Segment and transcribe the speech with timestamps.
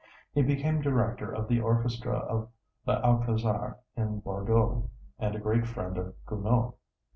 [0.33, 2.49] He became director of the orchestra of
[2.87, 4.89] L'Alcazar in Bordeaux,
[5.19, 6.73] and a great friend of Gounod.